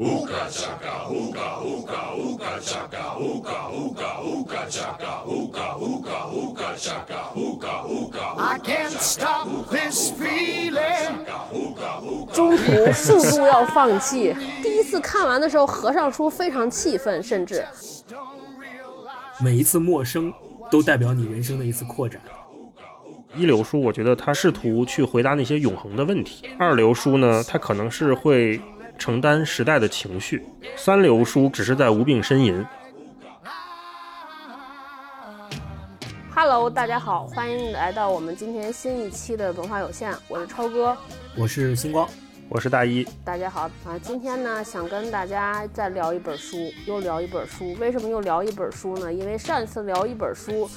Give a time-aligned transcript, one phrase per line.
[0.00, 7.84] Ooga chaka, ooga, ooga, ooga chaka, ooga, ooga, ooga chaka, ooga, ooga, ooga chaka, ooga,
[7.84, 8.34] ooga.
[8.38, 11.26] I can't stop this feeling.
[12.32, 14.34] 中途数度要放弃。
[14.62, 17.62] 第一次看完的时候，合上书非常气愤，甚至
[19.44, 20.32] 每一次陌生
[20.70, 22.18] 都代表你人生的一次扩展。
[23.36, 28.58] 一流书，我觉得它试图去回答那些永恒的问题；二流书呢，它可能是会
[29.00, 30.40] 承担时代的情绪；
[30.76, 32.62] 三流书只是在无病呻吟。
[36.34, 40.94] Hello，大家好，欢迎来到我们今天新一期的文化有限，我是超哥。
[41.34, 42.06] 我是星光，
[42.50, 47.72] 我是大一，大家好啊，今天呢想跟大家再聊一本书，又聊一本书。
[47.80, 49.10] 为什么又聊一本书呢？
[49.10, 50.68] 因为上一次聊一本书，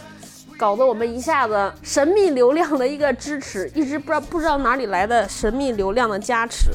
[0.58, 6.71] 搞得我们一下子神秘流量的一个支持，一直不知道不知道哪里来的神秘流量的加持，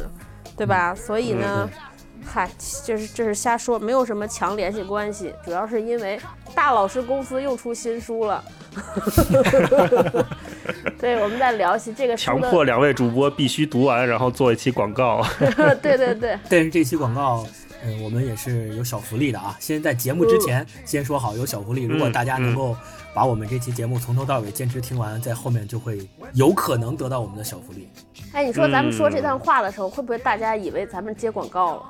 [0.59, 0.95] 对吧？
[0.95, 1.71] 所以呢，
[2.27, 2.51] 嗨，
[2.85, 6.21] 这是这是瞎说，没有什么强联系关系，主要是因为
[6.55, 8.45] 大老师公司又出新书了。
[11.01, 15.25] 对，我们在聊起这个强迫两位主播必须读完，然后做一期广告。
[15.81, 17.47] 对对对，但是这期广告，
[17.83, 19.57] 嗯，我们也是有小福利的啊。
[19.59, 22.77] 先在节目之前先说好有小福利，如果大家能够
[23.19, 27.89] 把我们这期节目从头到尾坚持听完，在后面就会有可能得到我们的小福利。
[28.33, 31.83] 哎，你说咱们说这段话的时候，会不会大家以为咱们接广告了？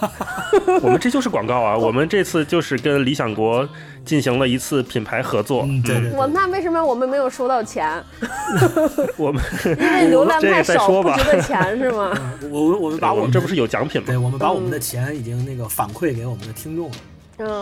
[0.82, 1.76] 我们这就是广告啊！
[1.76, 3.68] 我们这次就是跟理想国
[4.02, 5.64] 进行了一次品牌合作。
[5.68, 8.02] 嗯，对对对，我那为什么我们没有收到钱？
[9.18, 9.44] 我们
[9.78, 12.18] 因为流量太少，再说吧不值得钱是吗？
[12.50, 14.16] 我我我们把我们我们这不是有奖品吗对？
[14.16, 16.94] 我们把我们的钱已经那个反馈给我们的听众了。
[16.96, 17.15] 嗯，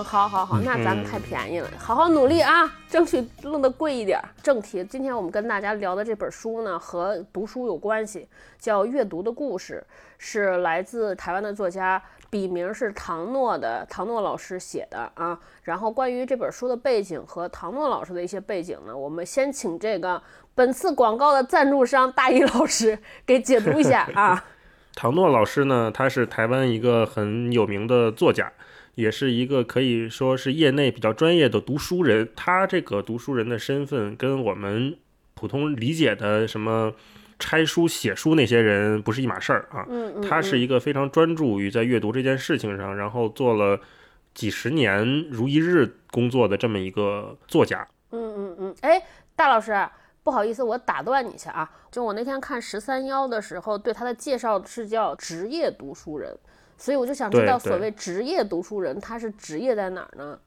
[0.05, 4.29] 好好好，那咱们嗯太便宜了，好好努力啊，争取弄得贵一点儿。
[4.43, 9.85] 正题，今天我们跟大家聊的这本书呢，和读书有关系，叫《阅读的故事》，
[10.17, 12.01] 是来自台湾的作家，
[12.31, 15.37] 笔名是唐诺的唐诺老师写的啊。
[15.65, 20.23] 然后关于这本书的背景和唐诺老师的一些背景呢，我们先请这个
[20.55, 24.45] 本次广告的赞助商大一老师给解读一下啊。
[24.95, 28.53] 唐诺老师呢，他是台湾一个很有名的作家，
[28.95, 32.29] 也是一个可以说是业内比较专业的读书人。
[32.37, 34.97] 他这个读书人的身份跟我们
[35.35, 36.95] 普通理解的什么
[37.39, 39.87] 拆书、写书那些人不是一码事儿啊。
[40.23, 43.81] 他是一个非常专注于在阅读这件事情上，然后做了
[44.33, 47.87] 几十年如一日工作的这么一个作家。
[48.11, 49.03] 嗯嗯嗯，哎，
[49.35, 49.77] 大老师，
[50.23, 51.69] 不好意思，我打断你一下啊。
[51.91, 56.37] 就我那天看十三幺的时候，对他的介绍是叫职业读书人，
[56.77, 60.39] 所以我就想知道，所谓职业读书人，他是职业在哪儿呢？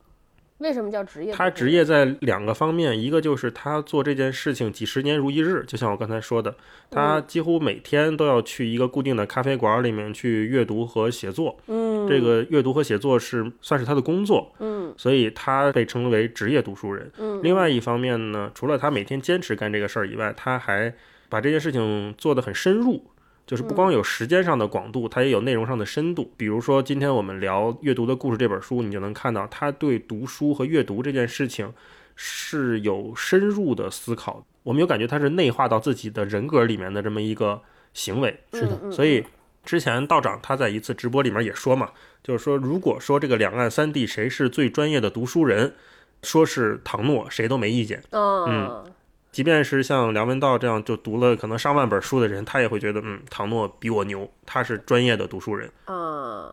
[0.60, 1.32] 为什么叫职业？
[1.32, 6.56] 他职业在两个方面，一个就是他做这件事情几十年如一日，就像我刚才说的，
[6.90, 11.56] 他几乎每天都要去一个固定的咖啡馆里面去阅读和写作。
[11.68, 17.12] 嗯，这个阅读和写作是算是他的工作，嗯所以他被称为职业读书人。
[17.20, 20.92] 嗯，另外一方面呢，除了他每天坚持干这个事儿以外，他还
[21.30, 23.04] 把这件事情做得很深入，
[23.48, 26.30] 就是不光有时间上的广度，它也有内容上的深度。
[26.36, 31.74] 比如说，今天我们聊《阅读的故事》这本书，你就能看到他对读书和阅读这件事情
[32.18, 34.46] 是有深入的思考。
[34.64, 37.62] 我们有感觉他是内化到自己的人格里面的这么一个
[37.94, 38.38] 行为。
[38.52, 39.24] 是的，嗯所以
[39.64, 41.92] 之前道长他在一次直播里面也说嘛，
[42.22, 45.74] 就是说，如果说这个两岸三地谁是最专业的读书人，
[46.22, 48.04] 说是唐诺，谁都没意见。
[48.12, 48.84] 嗯
[49.38, 55.70] 即便是像梁文道这样就读了可能上万本书的人，他也会觉得，嗯，唐诺比我牛，他是专业的读书人。
[55.86, 56.52] 嗯。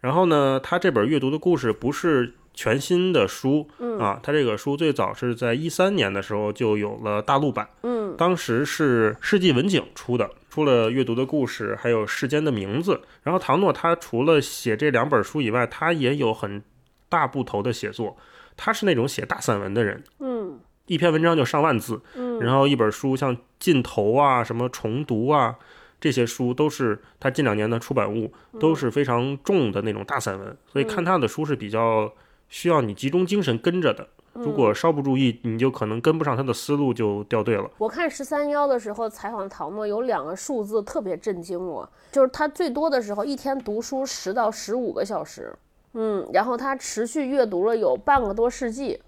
[0.00, 3.98] 然后呢，他这本阅读的故事不是全新的书嗯。
[3.98, 8.16] 啊，他这个书最早是在一三年的时候就有了大陆版，嗯。
[8.16, 12.94] 当时是世纪文景出的，出了《阅读的故事》，还有《世间的名字》。
[13.24, 16.62] 然后唐诺他除了写这两本书以外，他也有很
[17.10, 18.16] 大部头的写作，
[18.56, 25.56] 他是那种写大散文的人，嗯一篇文章就上万字，嗯，然后一本书像《尽头》啊、什么《重读》啊，
[26.00, 30.56] 这些书都是他近两年的出版物，都是非常重的那种大散文。
[30.66, 32.12] 所以看他的书是比较
[32.48, 34.08] 需要你集中精神跟着的。
[34.34, 37.70] 如果稍不注意，你就可能跟不上他的思路，就掉队了。
[37.76, 45.54] 我看十三幺的时候采访唐诺，有两个数字特别震惊我，就是他最多的时候一天读书十到十五个小时，
[45.92, 48.98] 嗯，然后他持续阅读了有半个多世纪，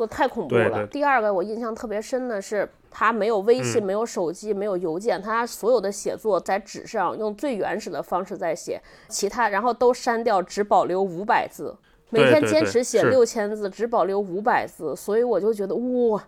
[0.00, 0.86] 我太恐怖了。
[0.86, 11.76] 第二个我印象特别深的是，他没有微信，嗯没有手机，没有邮件，他所有的写作在纸上用最原始的方式在写，其他然后都删掉，只保留五百字。
[12.08, 16.24] 每天坚持写六千字，只保留五百字，所以我就觉得哇，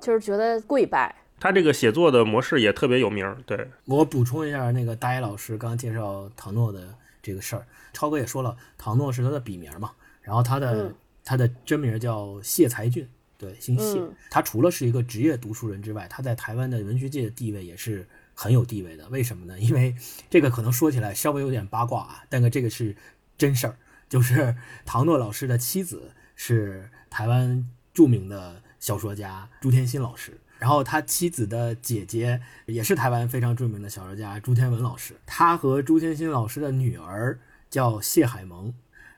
[0.00, 1.14] 就是觉得跪拜。
[1.38, 6.80] 他这个写作的模式也特别有名儿，对，我补充一下，那个大一老师刚刚介绍唐诺的
[7.22, 7.64] 这个事儿。
[7.92, 10.94] 超哥也说了，唐诺是他的笔名嘛，然后他的、嗯
[11.26, 13.06] 他的真名叫谢才俊，
[13.36, 13.98] 对，姓谢。
[13.98, 19.08] 嗯他除了是一个职业读书人之外，他在台湾的文学界的地位也是很有地位的。
[19.08, 19.58] 为什么呢？
[19.58, 19.94] 因为
[20.30, 22.94] 这个可能说起来稍微有点八卦啊，但是这个是
[23.36, 23.76] 真事儿，
[24.08, 30.38] 就是唐诺老师的妻子是台湾著名的小说家朱天心老师。
[30.58, 37.38] 然后他妻子的姐姐也是台湾非常著名的小说家朱天文老师，他和朱天心老师的女儿
[37.68, 38.72] 叫谢海萌，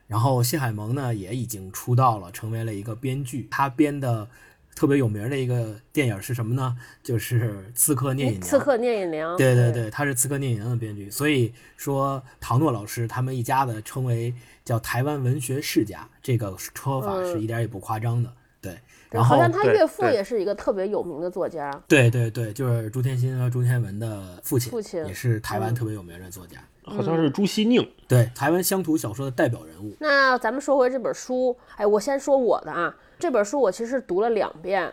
[0.09, 3.47] 然后谢海萌呢也已经出道了，成为了一个编剧。
[3.51, 4.27] 他编的
[4.75, 6.75] 特别有名的一个电影是什么呢？
[7.03, 8.41] 就是《刺客聂隐娘》。
[8.45, 14.33] 刺客聂隐娘，对对对，他是《刺客聂隐娘》的编剧，所以说唐诺老师他们一家子称为
[14.65, 18.33] 叫台湾文学世家，这个说法是一点也不夸张的。
[18.61, 18.77] 对，
[19.11, 21.71] 然后好像他岳父也是一个特别有名的作家。
[21.87, 26.57] 对对对，就是朱天心和朱天文的父亲，父亲也是台湾嗯特别有名的作家，
[26.89, 29.93] 好像是朱西宁，对台湾乡土小说的代表人物。
[29.99, 34.91] 那咱们说回这本书，哎，我先说我的啊，这本书我其实读了两遍，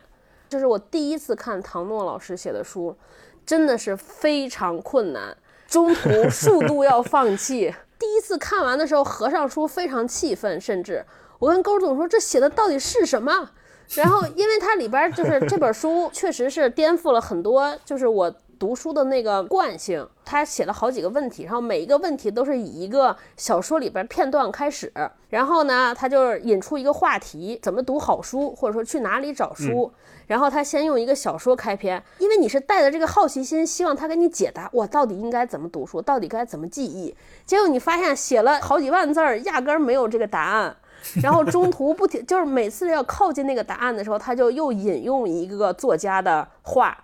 [0.48, 2.96] 这是我第一次看唐诺老师写的书，
[3.44, 7.74] 真的是非常困难，中途 数度要放弃。
[7.98, 11.04] 第一次看完的时候，合上书非常气愤，甚至
[11.38, 13.50] 我跟勾总说这写的到底是什么？
[13.94, 20.06] 然后，因为它里边就是这本书确实是颠覆了很多，就是我读书的那个惯性。
[20.24, 24.92] 他写了好几个问题，然后每一个问题都是以一个小说里边片段开始，
[25.28, 29.92] 然后呢，他就是引出一个话题，怎么读好书，或者说去哪里找书。
[30.26, 37.14] 然后他先用一个小说开篇，因为你是带着这个好奇心，希望他给你解答，我到底应该怎么读书，到底该怎么记忆。
[37.44, 40.76] 结果你发现写了好几万字儿，压根儿没有这个答案。
[41.22, 46.98] 然后中途不停，就是每次要靠近那个答案的时候，他就又引用一个作家的话，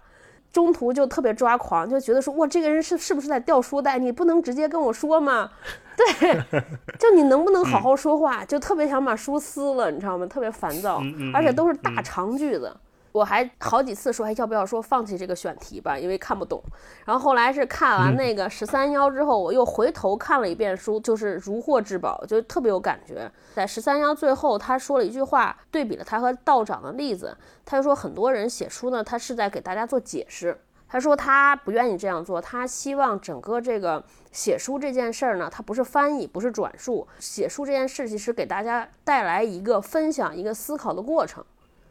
[0.53, 3.99] 中途就特别抓狂，就觉得说哇，这个人是是不是在掉书袋？
[3.99, 5.51] 你不能直接跟我说吗？
[5.97, 6.61] 对，
[6.99, 8.45] 就你能不能好好说话？
[8.45, 10.27] 就特别想把书撕了，你知道吗？
[10.27, 11.03] 特别烦躁，
[11.33, 12.75] 而且都是大长句子。
[13.13, 16.63] 我还好几次说，哎，要不要说放弃这个选题吧，因为看不懂。
[17.05, 23.31] 然后后来是看完那个十三幺之后，我又回头看了一遍书，就是如获至宝，就特别有感觉。
[23.55, 27.37] 在十三幺最后，他说了一句话，对比了他和道长的例子。
[27.67, 30.59] 他就说，很多人写书呢，他是在给大家做解释。
[30.89, 41.45] 他说他不愿意这样做，他希望整个这个写书这件事儿呢，它不是翻译，不是转述，写书这件事其实给大家带来一个分享、一个思考的过程。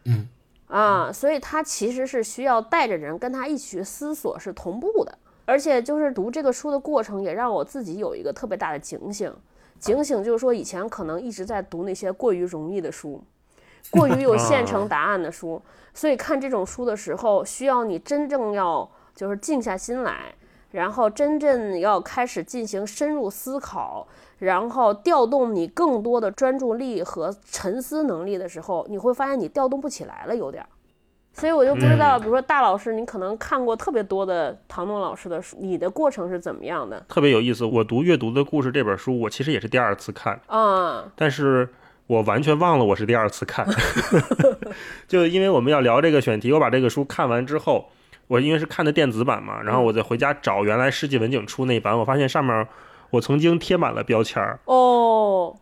[0.06, 0.28] 嗯。
[0.72, 5.18] 啊，所以他其实是需要带着人跟他一起去思索，是同步的。
[5.44, 9.34] 而且就是读这个书的过程，也让我自己有一个特别大的警醒。
[9.80, 13.22] 警醒就是说，以前可能一直在读那些过于容易的书，
[13.90, 15.62] 过于有现成答案的书，
[15.94, 20.34] 所以看这种书的时候，需要你真正要就是静下心来，
[20.72, 24.08] 然后真正要开始进行深入思考，
[24.42, 30.68] 然后调动你更多的专注力和沉思能力的时候，你会发现你调动不起来了，有点儿。
[31.34, 37.00] 所以我就不知道，比如说大老师，你可能看过特别多的唐诺老师的书，你的过程是怎么样的？
[37.08, 37.64] 特别有意思。
[37.64, 41.70] 我读《阅读的故事》这本书，我其实也是第二次看，啊，但是
[42.08, 43.66] 我完全忘了我是第二次看，
[45.08, 47.90] 就因为我们要聊这个选题，我把这个书看完之后，
[48.28, 52.68] 我因为是看的电子版嘛，然后我再回家找原来世纪文景出那版，我发现上面
[53.12, 55.56] 我曾经贴满了标签儿，哦，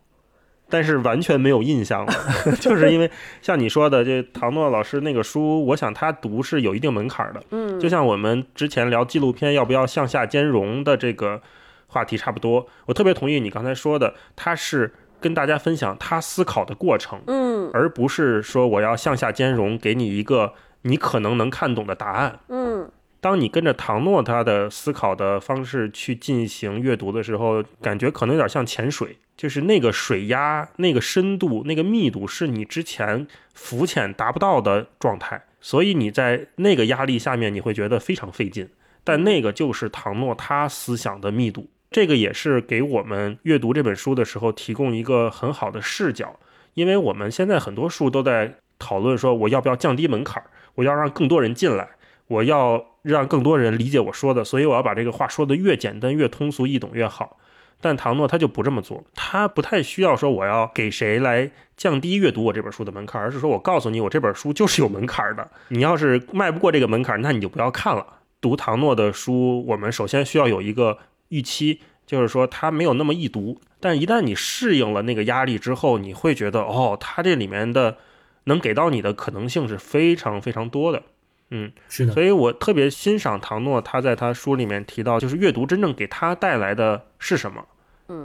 [0.70, 2.14] 但是完全没有印象了，
[2.62, 3.10] 就是因为
[3.42, 11.42] 像你说的，这唐诺老师那个书，我想他读是有一定门槛儿的，嗯，就像我们之前聊纪录片要不要向下兼容的这个
[11.88, 12.68] 话题差不多。
[12.86, 20.54] 我特别同意你刚才说的，他是跟大家分享他思考的过程，嗯而不是说我要向下兼容，给你一个
[20.84, 22.40] 你可能能看懂的答案。
[22.48, 22.79] 嗯
[23.22, 38.70] 当你跟着唐诺他的思考的方式去进行阅读的时候，感觉可能有点像潜水，就是那个水压、那个深度、那个密度是你之前浮潜达不到的状态，所以你在那个压力下面，你会觉得非常费劲。
[39.04, 46.40] 但那个就是唐诺他思想的密度，这个也是给我们阅读这本书的时候提供一个很好的视角，
[46.74, 51.90] 因为我们现在很多书都在讨论说，我要不要降低门槛儿，我要让更多人进来。
[52.30, 57.38] 我要让更多人理解我说的，所以我要把这个话说的越简单、越通俗易懂越好。
[57.82, 65.50] 但唐诺他就不这么做，他不太需要说我要给谁来降低阅读我这本书的门槛，而是说我告诉你，我这本书就是有门槛的。
[65.70, 68.06] 你要是迈不过这个门槛，那你就不要看了。
[68.42, 70.98] 读唐诺的书，我们首先需要有一个
[71.30, 73.60] 预期，就是说它没有那么易读。
[73.80, 77.98] 但一旦你适应了那个压力之后，你会觉得哦，它这里面的
[78.44, 81.04] 能给到你的可能性是非常非常多的。
[81.52, 87.66] 嗯，是的，所以我特别欣赏唐诺，他在他书里面提到，就是阅读真正给他带来的是什么？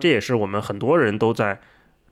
[0.01, 1.61] 这也是我们很多人都在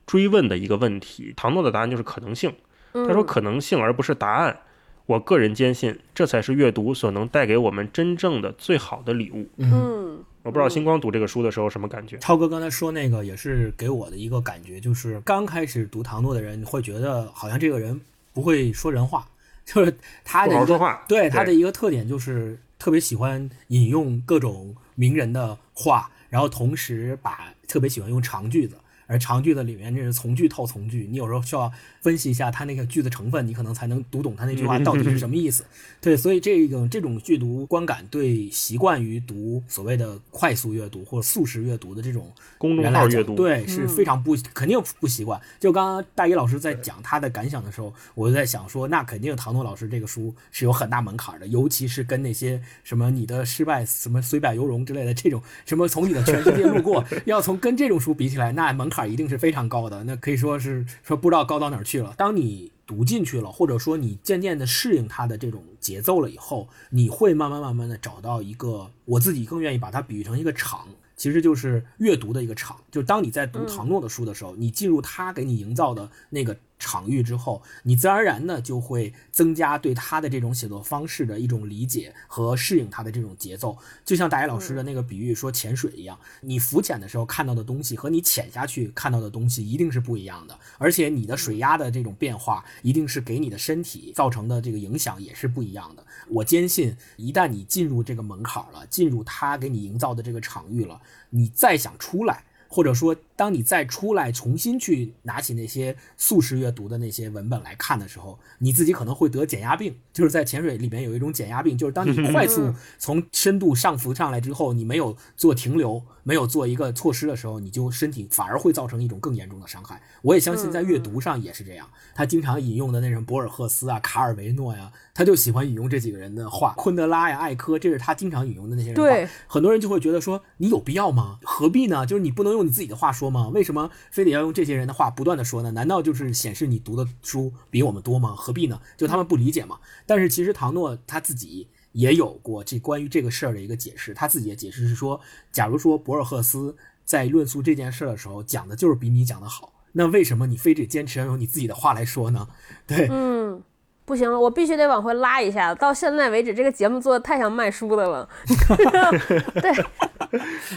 [0.05, 1.33] 追问的一个问题。
[1.35, 2.53] 唐诺的答案就是可能性，
[2.91, 4.57] 他说可能性而不是答案。
[5.05, 9.49] 我个人坚信，这才是阅读所能带给我们真正的最好的礼物。
[9.57, 12.17] 嗯我不知道星光读这个书的时候什么感觉？
[12.17, 17.99] 超哥刚才说那个也是给我的一个感觉，就是刚开始读唐诺的人会觉得好像这个人
[18.33, 19.25] 不会说人话，
[19.65, 28.75] 就是他的好一个对他的一个特点就是特别喜欢引用各种名人的话，然后同时把特别喜欢用长句子。
[29.13, 35.63] 而长句子里面这是从句套从句，你有时候需要分析一下它那个句子成分，你可能才能读懂它那句话到底是 什么意思。
[36.01, 45.39] 对，所以这种这种阅读观感对习惯于读所谓的快速阅读或者速食阅读的这种公众号阅读，对，是非常不肯定不习惯。
[45.59, 62.13] 就刚刚大一老师在讲他的感想的时候，我就在想说，那肯定唐诺老师这个书是有很大门槛的，尤其是跟那些什么你的失败什么虽败犹荣之类的这种什么从你的全世界路过， 要从跟这种书比起来，那门槛一定是非常高的，那可以说是说不知道高到哪儿去了。
[62.17, 70.87] 当你读进去了，或者说你渐渐的适应它的这种节奏了以后，你会慢慢慢慢的找到一个，我自己更愿意把它比喻成一个场。
[71.15, 83.77] 其实就是阅读的一个场，就是当你在读唐诺的书的时候，你进入他给你营造的那个场域之后，你自然而然的就会增加对他的这种写作方式的一种理解和适应他的这种节奏。
[84.03, 96.05] 就像大野老师的那个比喻说潜水一样，你浮潜的时候看到的东西和你潜下去看到的东西一定是不一样的，而且你的水压的这种变化一定是给你的身体造成的这个影响也是不一样的。
[96.27, 102.43] 我坚信，一旦你进入这个门槛了，进入他给你营造的这个场域了，你再想出来，
[102.73, 109.95] 或者说当你再出来重新去拿起那些速食阅读的那些文本来看的时候，你自己可能会得减压病。
[110.11, 120.01] 就是在潜水里面有一种减压病，就是当你 快速从深度上浮上来之后，你没有做停留，没有做一个措施的时候，你就身体反而会造成一种更严重的伤害。
[120.23, 121.87] 我也相信在阅读上也是这样。
[122.15, 129.03] 他经常引用的那种博尔赫斯啊、卡尔维诺呀，他就喜欢引用这几个人的话，昆德拉呀、艾科，这是他经常引用的那些人话。
[129.03, 131.39] 对很多人就会觉得说，你有必要吗？
[131.43, 132.03] 何必呢？
[132.05, 133.49] 就是你不能用你自己的话说吗？
[133.49, 135.69] 为什么非得要用这些人的话不断的说呢？
[135.71, 138.33] 难道就是显示你读的书比我们多吗？
[138.35, 138.81] 何必呢？
[138.97, 139.77] 就他们不理解嘛。
[140.07, 152.47] 但是其实唐诺他自己也有过这关于这个事儿的一个解释，他自己的解释是说，假如说博尔赫斯在论述这件事的时候讲的就是比你讲的好，那为什么你非得坚持要用你自己的话来说呢？
[152.87, 153.61] 对，嗯，
[154.05, 155.73] 不行了，我必须得往回拉一下。
[155.73, 158.27] 到现在为止，这个节目做的太像卖书的了。
[159.61, 159.71] 对，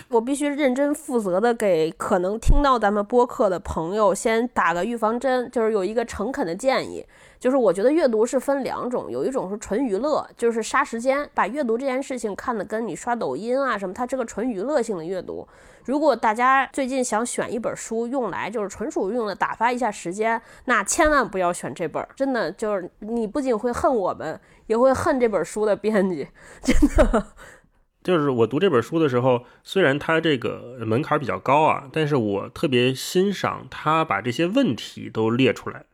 [0.09, 7.05] 我必须认真负责的给可能听到咱们播客的朋友先打个预防针，就是有一个诚恳的建议。
[7.39, 15.47] 就是我觉得阅读是分两种，有一种是纯娱乐，就是杀时间，把阅读这件事情看得跟你刷抖音啊什么，它这个纯娱乐性的阅读。
[15.85, 26.27] 如果大家最近想选一本书用来就是纯属用来打发一下时间，那千万不要选这本，真的就是你不仅会恨我们，也会恨这本书的编辑，
[26.63, 27.27] 真的。
[28.03, 35.85] 就是我读这本书的时候，虽然它这个门槛比较高啊，但是我特别欣赏他把这些问题都列出来，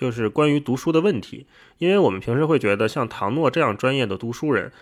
[0.00, 1.46] 就是关于读书的问题。
[1.76, 4.72] 因为我们平时会觉得，像唐诺这样专业的读书人，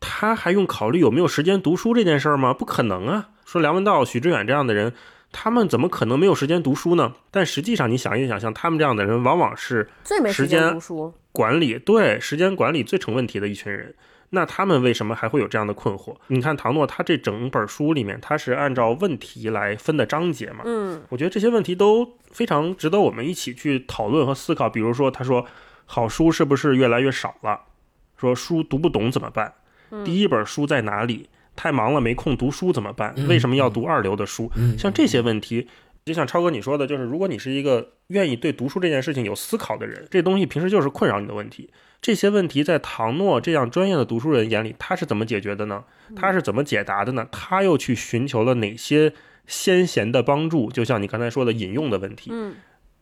[0.00, 2.52] 他还用考虑有没有时间读书这件事儿吗？
[2.52, 3.28] 不可能啊！
[3.44, 4.92] 说梁文道、许知远这样的人，
[5.30, 7.14] 他们怎么可能没有时间读书呢？
[7.30, 11.14] 但实际上，你想一想，像他们这样的人，往往是最没时间读书。
[11.30, 13.94] 管理对时间管理最成问题的一群人。
[14.34, 16.14] 那他们为什么还会有这样的困惑？
[16.26, 20.64] 你看唐诺他这整本书里面，他是按照问题来分的章节嘛？
[20.66, 24.68] 嗯，我觉得这些问题都非常值得我们一起去讨论和思考。
[24.68, 25.46] 比如说，他说
[25.86, 27.60] 好书是不是越来越少了？
[28.16, 29.54] 说书读不懂怎么办？
[30.04, 31.28] 第一本书在哪里？
[31.56, 33.14] 太忙了没空读书怎么办？
[33.28, 34.50] 为什么要读二流的书？
[34.76, 35.68] 像这些问题，
[36.04, 41.70] 就像超哥你说的，就是如果你是一个愿意对读书这件事情有思考的人，这东西平时就是困扰你的问题。
[42.04, 45.84] 这些问题在唐诺这样专业的读书人眼里，他是怎么解决的呢？
[46.14, 47.26] 他是怎么解答的呢？
[47.32, 49.14] 他又去寻求了哪些
[49.46, 50.70] 先贤的帮助？
[50.70, 52.56] 就像你刚才说的引用的问题，嗯，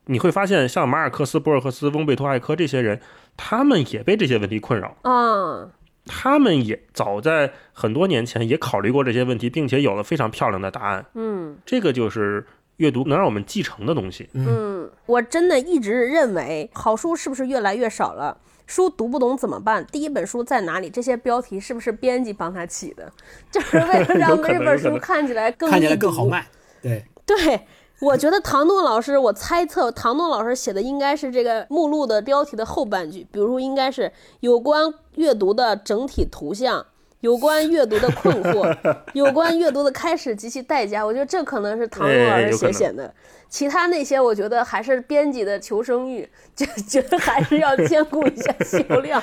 [0.04, 3.00] 你会发现，像马尔克斯、博尔赫斯、翁贝托、艾科这些人，
[3.36, 4.96] 他们也被这些问题困扰。
[5.02, 5.72] 啊，
[6.06, 11.04] 他们也早在很多年前也考虑过这些问题，并且有了非常漂亮的答案。
[11.16, 14.28] 嗯这个就是阅读能让我们继承的东西。
[14.34, 18.38] 嗯，我真的一直认为好书是不是越来越少了？
[18.66, 19.84] 书读不懂怎么办？
[19.86, 20.88] 第一本书在哪里？
[20.88, 23.12] 这些标题是不是编辑帮他起的？
[23.50, 26.46] 就是为了让这本书看起来更看起来更好卖。
[26.80, 27.66] 对，对，
[28.00, 34.10] 我觉得唐诺老师，我猜测唐诺老师写的应该是这个目录的标题的后半句，比如说应该是
[34.40, 36.86] 有关阅读的整体图像、
[37.22, 38.76] 有关阅读的困惑，
[39.14, 41.04] 有关阅读的开始及其代价。
[41.04, 43.12] 我觉得这可能是唐诺老师写写的。
[43.48, 49.22] 其他那些，我觉得还是编辑的求生欲，就觉得还是要兼顾一下 销量。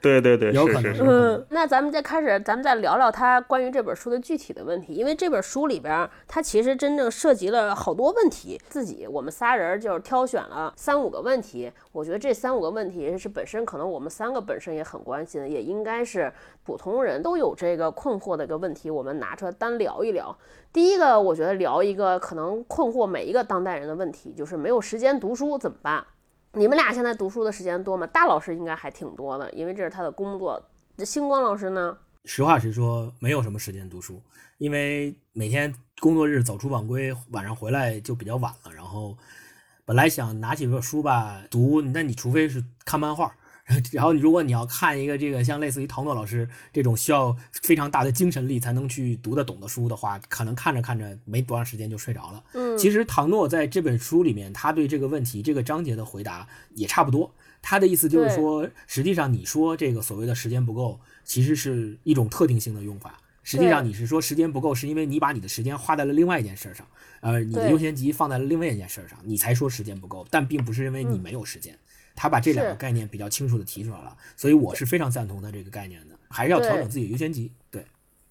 [0.00, 0.96] 对对对，有可能。
[1.00, 8.60] 嗯，那咱们再开始，咱们再聊聊他关于这本书的具体的问题，因为这本书里边，它其实真正涉及了好多问题。
[8.68, 16.32] 自己我们仨人就是挑选了三五个问题，我觉得这三五个问题是本身可能我们三个本身也很关心的，也应该是
[16.64, 20.36] 普通人都有这个困惑的一个问题，我们拿出来单聊一聊。
[20.72, 26.04] 第一个，我觉得聊一个可能困惑每一个当代人的问题，就是没有时间读书怎么办？
[26.52, 28.06] 你们俩现在读书的时间多吗？
[28.06, 30.62] 大老师应该还挺多的，因为这是他的工作。
[30.96, 31.96] 这星光老师呢？
[32.24, 34.22] 实话实说，没有什么时间读书，
[34.56, 38.72] 因为每天工作日早出晚归，晚上回来就比较晚了。
[38.72, 39.16] 然后
[39.84, 43.34] 本来想拿起本书吧读，那你除非是看漫画。
[43.92, 52.42] 然后，如果你要看一个这个像类似于唐诺老师这种需要非常大的精神力才能去读得懂的书的话，可能看着看着没多长时间就睡着了。
[52.54, 57.30] 嗯，其实唐诺在这本书里面，他对这个问题这个章节的回答也差不多。
[57.60, 63.18] 他的意思就是说，实际上你说这个所谓的时间不够，其实是一种特定性的用法。
[63.42, 66.86] 实际上你是说时间不够，是因为你把你的时间花在了另外一件事上，
[67.20, 71.76] 呃，你的优先级放在了另外一件事上，你才说时间不够，但并不是因为你没有时间。
[72.20, 77.52] 他把这两个概念比较清楚的提出来了，所以我是非常赞同他这个概念的，还是要调整自己的优先级。
[77.70, 77.86] 对，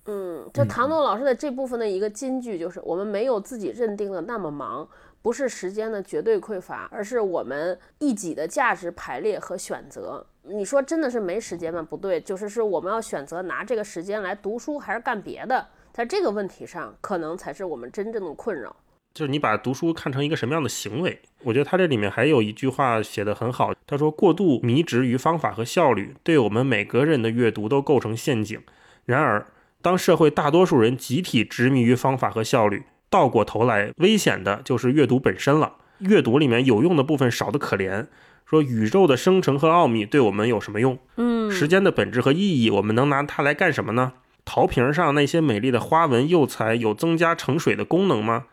[0.08, 4.86] 嗯，就唐诺老师的这部分的一个金句就是：我们没有自己认定的那么忙，
[5.22, 10.25] 不是时间的绝对匮乏，而是我们一己的价值排列和选择。
[10.44, 11.82] 你说真的是没时间吗？
[11.89, 18.75] 不对，就是是我们要选择拿这个时间来读书还是干别的，在这个问题上，可能才是我们真正的困扰。
[19.18, 21.20] 就是你把读书看成一个什么样的行为？
[21.42, 28.62] 我觉得他这里面还有一句话写得很好，他说：“过度迷执于方法和效率，对我们每个人的阅读都构成陷阱。
[29.06, 29.48] 然而，
[29.82, 35.78] 当社会大多数人集体执迷于方法和效率，倒过头来，危险的就是阅读本身了。
[36.02, 38.06] 阅读里面有用的部分少得可怜。
[38.46, 40.96] 说宇宙的生成和奥秘对我们有什么用？
[41.16, 44.14] 嗯，时间的本质和意义，我们能拿它来干什么呢？
[44.46, 48.46] 陶瓶上那些美丽的花纹釉彩，有增加盛水的功能吗？”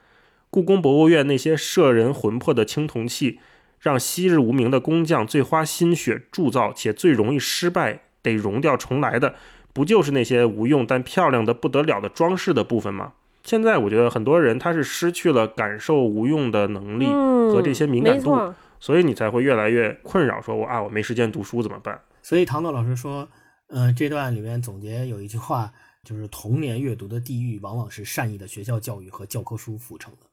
[0.55, 3.41] 故宫博物院那些摄人魂魄的青铜器，
[3.81, 9.35] 让昔日无名的工匠最花心血铸造且最容易失败、得熔掉重来的，
[9.73, 13.15] 不就是那些无用但漂亮的不得了的装饰的部分吗？
[13.43, 17.07] 现在我觉得很多人他是失去了感受无用的能力
[17.53, 22.01] 和这些敏感度，所以你才会越来越困扰，说我啊我没时间读书怎么办？
[22.23, 23.29] 所以唐诺老师说，
[23.67, 25.73] 呃，这段里面总结有一句话，
[26.05, 30.29] 就是童年阅读的地狱往往是善意的学校教育和教科书组成的。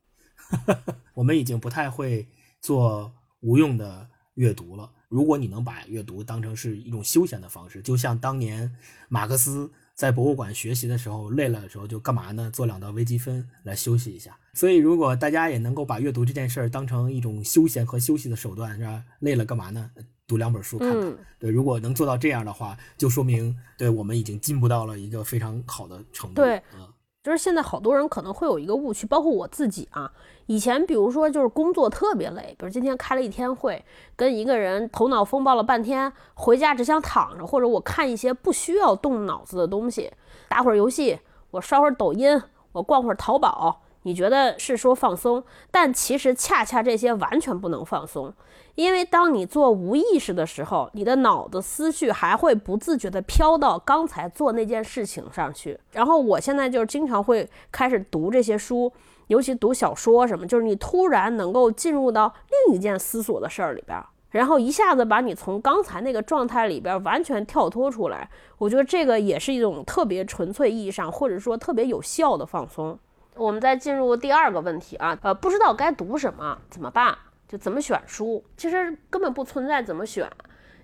[1.14, 2.28] 我们已经不太会
[2.60, 3.12] 做
[3.42, 4.90] 无用的阅读了。
[5.10, 8.74] 如果你能把阅读当成是一种休闲的方式，就像当年
[9.10, 12.50] 马克思在博物馆学习的时候，累了的时候就干嘛呢？
[12.50, 14.38] 做两道微积分来休息一下。
[14.54, 19.04] 所以，如果大家也能够把阅读这件事儿当成一种休闲和休息的手段，是吧？
[19.20, 19.92] 累了干嘛呢？
[20.26, 21.18] 读两本书看看。
[21.38, 26.42] 对，如果能做到这样的话，就说明对我们已经进步到了一个非常好的程度。
[26.42, 26.88] 对，嗯。
[27.24, 30.12] 就是现在好多人可能会有一个误区，包括我自己啊。
[30.48, 40.12] 以前比如说就是工作特别累，比如今天开了一天会，跟一个人头脑风暴了半天，回家只想躺着，或者我看一些不需要动脑子的东西，
[40.50, 41.20] 打会儿游戏，
[41.52, 43.82] 我刷会儿抖音，我逛会儿淘宝。
[44.04, 48.34] 你觉得是说放松，但其实恰恰这些完全不能放松，
[48.82, 55.80] 因为当你做无意识的时候，你的脑子思绪还会不自觉地飘到刚才做那件事情上去。
[55.92, 58.92] 然后我现在就是经常会开始读这些书，
[59.28, 62.34] 尤其读小说什么，就是你突然能够进入到
[62.68, 68.28] 另一件思索的事儿里边，然后一下子把你从刚才那个状态里边完全跳脱出来。
[68.58, 72.98] 我觉得这个也是一种特别纯粹意义上，或者说特别有效的放松。
[73.36, 77.16] 我们再进入第二个问题啊，呃，不知道该读什么怎么办？
[77.52, 78.42] 就怎么选书？
[78.56, 80.26] 其实根本不存在怎么选，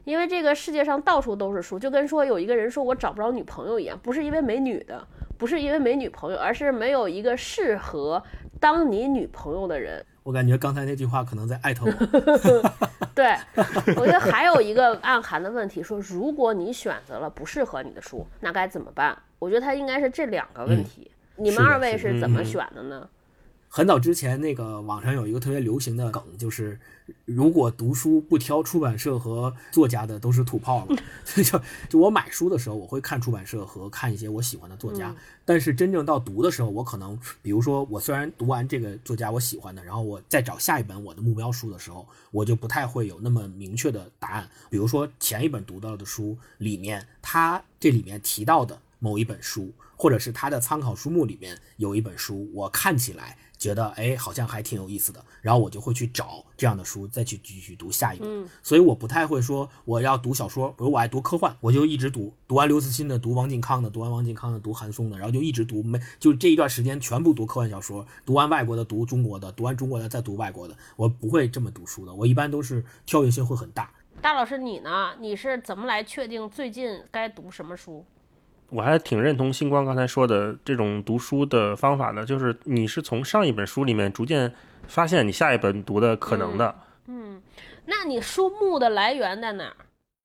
[0.03, 8.21] 因为这个世界上到处都是书，就跟说有一个人说我找不着女朋友一样，不是因为没女的，不是因为没女朋友，而是没有一个适合
[8.59, 10.05] 当你女朋友的人。
[10.23, 11.91] 我感觉刚才那句话可能在艾特我。
[13.15, 13.33] 对，
[13.95, 19.17] 我觉得还有一个暗含的问题，说如果你选择了不适合你的书，那该怎么办？
[19.39, 21.09] 我觉得它应该是这两个问题。
[21.37, 23.07] 你们二位是怎么选的呢？
[23.77, 26.79] 很早之前，那个网上有一个特别流行的梗，就是
[27.25, 30.95] 如果读书不挑出版社和作家的，都是土炮了。
[31.43, 44.49] 就就我买书的时候，我会看出版社和看一些我喜欢的作家，但是真正到读的时候，我可能，比如说我虽然读完这个作家我喜欢的，然后我再找下一本我的目标书的时候，我就不太会有那么明确的答案。
[44.71, 48.81] 比如说前一本读到的书里面，它这里面提到的。
[48.99, 58.47] 某一本书，或者是它的参考书目里面有一本书，我看起来觉得哎好像还挺有意思的，然后我就会去找这样的书，再去继续读下一本。
[58.61, 73.91] 所以我不太会说我要读小说，比如我爱读科幻，我就一直读，读完刘慈欣的，读王靖康的，读完王靖康的，读韩松的，然后就一直读，没就这一段时间全部读科幻小说，读完外国的读中国的，读完中国的再读外国的，我不会这么读书的，我一般都是跳跃性会很大。
[74.21, 75.13] 大老师你呢？
[75.19, 78.03] 你是怎么来确定最近该读什么书？
[78.69, 84.53] 我还挺认同星光刚才说的这种读书的方法的，就是你是从上一本书里面逐渐
[84.87, 86.75] 发现你下一本读的可能的。
[87.07, 87.41] 嗯，
[87.85, 89.75] 那你书目的来源在哪儿？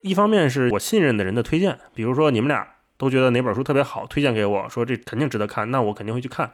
[0.01, 6.53] 一方面是我信任的人的推荐，比如说你们俩都觉得哪本书特别好，推荐给我说这肯定值得看，那我肯定会去看。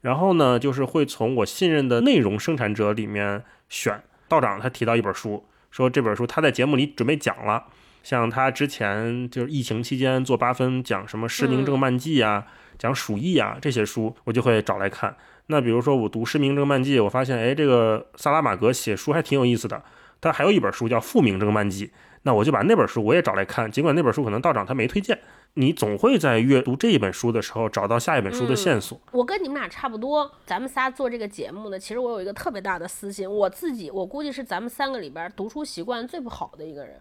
[0.00, 4.02] 然后呢，就是会从我信任的内容生产者里面选。
[4.26, 7.64] 道长他提到一本书，说这本书他在节目里准备讲了。
[8.08, 12.46] 像他之前就是疫情期间做八分讲什么失明症漫记啊，
[12.78, 15.14] 讲鼠疫啊这些书，我就会找来看。
[15.48, 19.82] 那比如说我读失明症漫记，我发现哎，这个萨拉玛格写书还挺有意思的。
[20.22, 21.92] 他还有一本书叫复明症漫记，
[22.22, 23.70] 那我就把那本书我也找来看。
[23.70, 25.18] 尽管那本书可能道长他没推荐，
[25.52, 28.98] 你总会在阅读这一本书的时候找到下一本书的线索。
[29.12, 36.98] 我跟你们俩差不多，咱们仨做这个节目呢，其实我有一个特别大的私心，我自己我估计是咱们三个里边读书习惯最不好的一个人。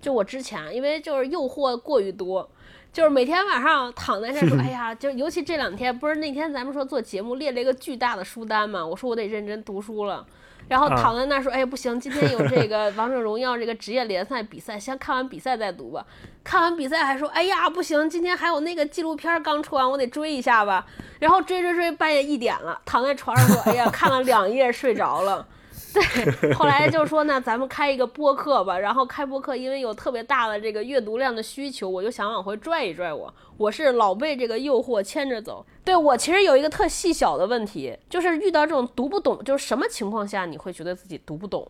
[0.00, 2.48] 就我之前，因为就是诱惑过于多，
[2.92, 10.24] 就是每天晚上躺在那说， 哎呀，就尤其这两天，不是那天咱们说做节目列了一个巨大的书单嘛，我说我得认真读书了，
[10.68, 16.06] 然后躺在那说，哎不行，今天有这个 王者荣耀这个职业联赛比赛，先看完比赛再读吧。
[16.44, 20.86] 看完比赛还说，哎呀不行，今天还有那个纪录片刚出完，我得追一下吧。
[21.18, 25.46] 然后追追追，半夜一点了，躺在床上说，哎呀，看了两页睡着了。
[25.94, 28.78] 对，后来就说呢，咱们开一个播客吧。
[28.78, 33.12] 然后开播客，因为有特别大的这个阅读量的需求，我就想往回拽一拽。
[33.12, 35.64] 我我是老被这个诱惑牵着走。
[35.84, 41.66] 对我其实有一个特细小的问题，就是遇到这种读不懂，就是什么情况下你会觉得自己读不懂？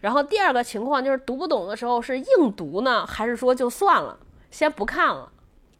[0.00, 4.18] 然后第二个情况就是读不懂的时候是硬读呢，还是说就算了，
[4.50, 5.30] 先不看了？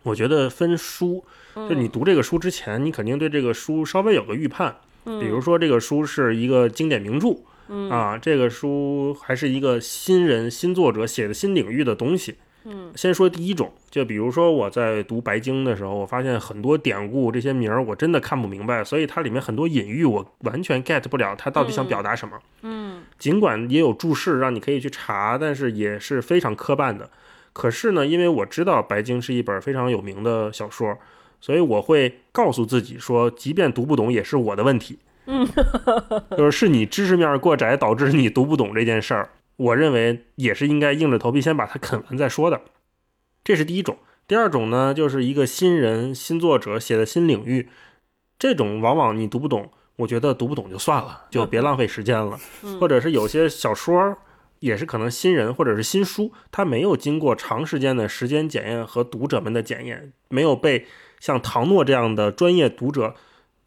[0.04, 1.24] 我觉得分书，
[1.54, 4.76] 就你读这个书之前，你肯定对这个书稍微有个预判。
[5.04, 7.36] 比如说这个书是一个经典名著。
[7.90, 12.36] 啊，这个书还是一个新人新作者写的新领域的东西。
[12.64, 22.38] 嗯，先说第一种，就比如说我在读《白鲸》的时候，我发现很多典故这些名儿我真的看不明白，所以它里面很多隐喻我完全 get 不了，它到底想表达什么。
[22.60, 27.08] 嗯，尽管也有注释让你可以去查，但是也是非常磕绊的。
[27.54, 30.98] 可是呢，因为我知道《白鲸》是一本非常有名的小说，
[31.40, 34.98] 所以我会告诉自己说，即便读不懂也是我的问题。
[35.30, 35.46] 嗯，
[36.36, 42.60] 就是是你知识面过窄导致你读不懂这件事儿，我认为也是应该硬着头皮先把它啃完再说的。
[43.44, 43.96] 这是第一种。
[44.26, 47.68] 第二种呢，就是一个新人新作者写的新领域，
[48.38, 52.38] 这种往往你读不懂，我觉得读不懂就算了，就别浪费时间了。
[52.80, 54.16] 或者是有些小说
[54.60, 60.86] 也是可能新人或者是新书，它没有经过长时间的时间检验和读者们的检验，没有被
[61.18, 63.14] 像唐诺这样的专业读者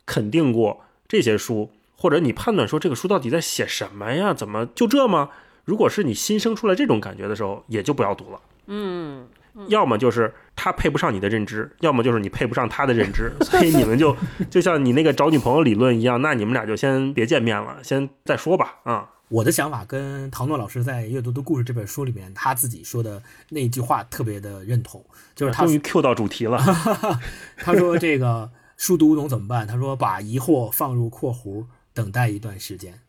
[0.06, 0.82] 肯定过。
[1.14, 4.34] 这些书，或者你判断说这个书到底在写什么呀？
[4.34, 5.30] 怎么就这吗？
[5.64, 8.42] 如果是你新生出来这种感觉的时候，也就不要读了。
[8.66, 9.28] 嗯，
[9.68, 14.18] 要么就是他配不上你的认知，要么就是你配不上他的认知， 所以你们就
[14.50, 18.80] 就像你那个找女朋友理论一样，那你们俩就先别见面了，先再说吧。
[18.82, 26.58] 啊，我的想法跟唐诺老师在《阅读的故事》这本书里面他自己说的那句话特别的认同，就是他终于 Q 到主题了。
[27.58, 28.50] 他说这个。
[28.78, 29.66] 书读不懂怎么办？
[29.68, 33.00] 他说把疑惑放入括弧，等待一段时间。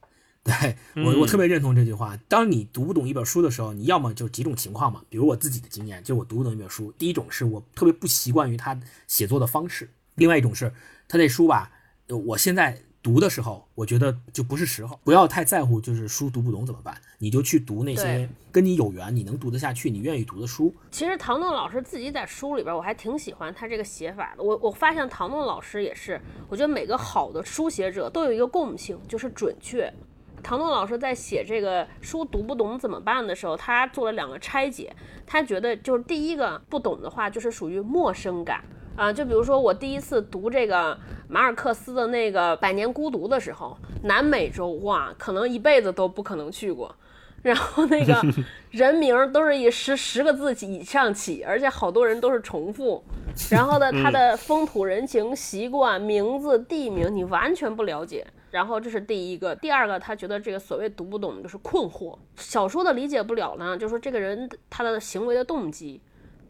[0.42, 2.16] 对我，我特别认同这句话。
[2.28, 5.02] 当你读不懂一本书的时候，你要么就几种情况嘛。
[5.08, 10.72] 比如我自己的经验，就我读不懂一本书，第一种是我特别不习惯于他写作的方式；，另外一种是
[11.08, 11.70] 他那书吧，
[12.08, 12.82] 我现在。
[13.04, 16.96] 读的时候，我觉得就不是时候，不要太在乎，就是书读不懂怎么办？
[17.18, 20.74] 你就去读那些跟你有缘、你能读得下去、你愿意读的书。
[20.90, 24.42] 其实唐诺老师自己在书里边，我还挺喜欢他这个写法的。
[24.42, 29.92] 我我发现唐诺老师也是，我觉得每个好的书写者都有一个共性，就是准确。
[30.42, 34.90] 唐诺老师在写这个书读不懂怎么办的时候，他做了两个拆解。
[35.26, 38.64] 他觉得就是第一个不懂的话，就是属于陌生感。
[38.96, 40.96] 啊，就比如说我第一次读这个
[41.28, 46.94] 马尔克斯的那个《百年孤独》的时候，南美洲哇，可能一辈子都不可能去过，
[47.42, 48.22] 然后那个
[48.70, 53.02] 人名都是以十十个字以上起，而且好多人都是重复，
[53.50, 66.00] 然后呢，他的风土人情、习惯、名字、地名你完全不了解，然后这是第一个，第二个他觉得这个所谓读不懂就是困惑，小说的理解不了呢，就是说这个人他的行为的动机。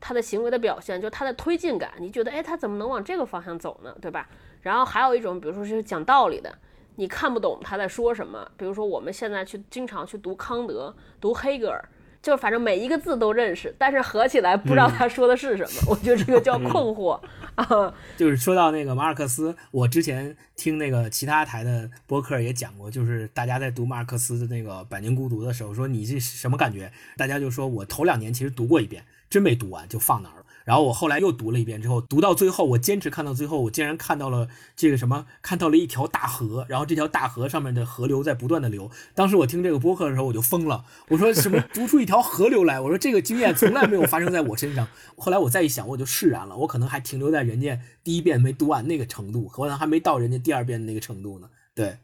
[0.07, 3.97] 他的行为的表现，就他的推进感，你觉得哎，他怎么能往这个方向走呢？
[4.03, 4.29] 对吧？
[4.61, 6.59] 然后还有一种，比如说是讲道理的，
[6.97, 8.47] 你看不懂他在说什么。
[8.59, 11.83] 比如说我们现在去经常去读康德、读黑格尔，
[12.21, 15.71] 就反正每一个字都认识，但是合起来不知道他说的是什么。
[15.89, 17.19] 我觉得这个叫困惑
[17.55, 17.95] 啊。
[18.19, 26.93] 就是说到那个马尔克斯，我之前听那个其他台的播客也讲过，就是大家在读马尔克斯的那个《百年孤独》的时候，说你这是什么感觉？
[27.17, 30.45] 大家就说我头两年其实读过一遍，真没读完就放那儿了。
[30.65, 38.91] 然后我后来又读了一遍，之后读到最后，我坚持看到最后，我竟然看到了这个什么，看到了一条大河，然后这条大河上面的河流在不断的流。
[39.15, 42.81] 当时我听这个播客的时候，我就疯了，我说什么读出一条河流来？
[42.81, 44.89] 我说这个经验从来没有发生在我身上。
[45.19, 51.51] 后来我再一想，我就释然了，我可能还停留在人家第一遍没读完那个程度，可能还没到人家第二遍的那个程度呢。
[51.75, 51.99] 对，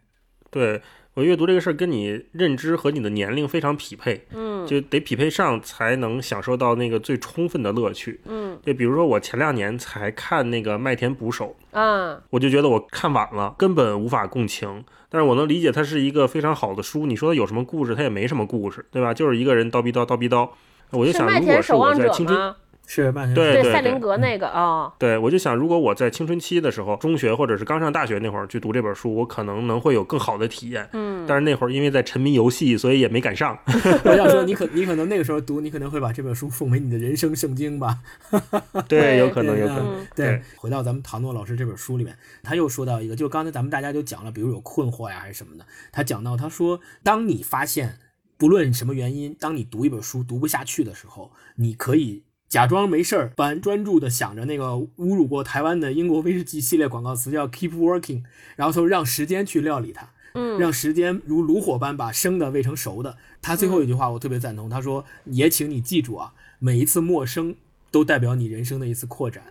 [0.50, 0.83] 对。
[1.14, 17.07] 我阅读这个事儿跟你认知和你的年龄非常匹配，嗯，就得匹配上才能享受到那个最充分的乐趣，嗯，就比如说我前两年才看那个《麦田捕手》，啊，我就觉得我看晚了，根本无法共情，但是我能理解它是一个非常好的书。
[17.07, 17.94] 你说它有什么故事？
[17.94, 19.12] 它也没什么故事，对吧？
[19.12, 20.49] 就是一个人叨逼叨叨逼叨。
[20.90, 22.55] 我就想，如果是我在青春。
[22.92, 30.88] 是半对赛林格那个啊，对我就想，如果我在青春期的时候，中学或者是刚上大学那会儿去读这本书，我可能能会有更好的体验。
[30.92, 33.57] 嗯，但是那会儿因为在沉迷游戏，所以也没赶上。
[34.05, 38.00] 我想说，你可你可能那个时候读，你可能会把这本书奉为你的人生圣经吧？
[38.88, 40.05] 对，有可能，有可能。
[40.16, 48.00] 对，回到咱们唐诺老师这本书里面，他又说到一个，就刚才咱们大家就讲了，比如有困惑呀还是什么的，他讲到他说，当你发现
[48.37, 52.24] 不论什么原因，当你读一本书读不下去的时候，你可以。
[52.51, 58.25] 假装没事儿，般专注的想着那个侮辱过台湾的英国威士忌系列广告词，叫 “keep working”，
[58.57, 63.17] 然后说让时间去料理它，嗯，让时间如炉火般把生的喂成熟的。
[63.41, 67.55] 他最后一句话我特别赞同，他说：“也请你记住啊，每一次陌生
[67.93, 69.45] 都代表你人生的一次扩展。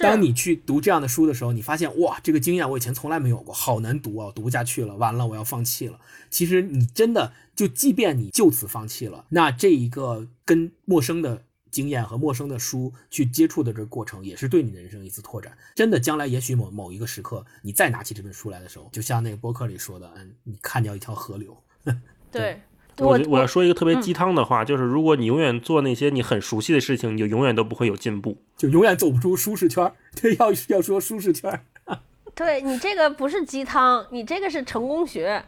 [0.00, 5.98] 当你去读这样的书的时候，你发现哇，这个经验我以前从来没有过，好难读啊，读不下去了，完了我要放弃了。
[6.28, 15.52] 其实你真的就，即便你就此放弃了，那这一个跟陌生的。”经验和陌生的书去接触的这个过程，也是对你的人生一次拓展。
[15.74, 21.56] 真的，将来也许某某一个时刻，你再拿起这本书来的时候，就像那个博客里说的，嗯，你看掉一条河流。
[22.30, 22.60] 对，
[22.98, 29.92] 我我要说一个特别鸡汤的话，就是如果你永远做那些你很熟悉的事情，你就永远都不会有进步，就永远走不出舒适圈。
[30.22, 31.60] 对，要要说舒适圈。
[32.36, 35.44] 对你这个不是鸡汤，你这个是成功学。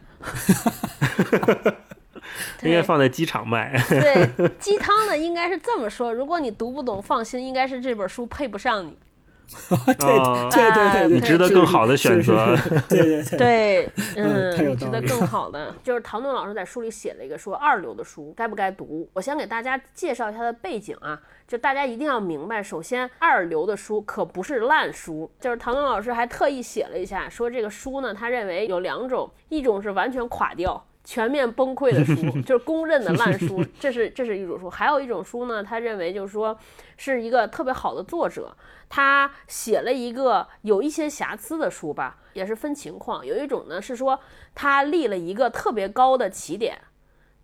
[2.62, 3.72] 应该放在机场卖。
[3.88, 8.96] 对，鸡汤呢应该是这么说：如果你读不懂，放心，应该是这本书配不上你。
[9.86, 12.56] 对对对对，你值得更好的选择。
[12.88, 15.72] 对对对对，嗯，值得更好的。
[15.84, 19.08] 就是唐顿老师在书里写了一个说二流的书该不该读。
[19.12, 25.30] 我先给大家介绍一下它的背景啊，就大家一定要明白，首先二流的书可不是烂书。
[25.38, 30.84] 就是唐顿老师还特意写了一下，说这个书呢，他认为有两种，一种是完全垮掉。
[31.06, 34.68] 全面崩溃的书 就是公认的烂书， 这是这是一种书。
[34.68, 36.58] 还有一种书呢，他认为就是说
[36.96, 38.54] 是一个特别好的作者，
[38.88, 43.24] 他写了一个有一些瑕疵的书吧，也是分情况。
[43.24, 44.18] 有一种呢是说
[44.52, 46.76] 他立了一个特别高的起点，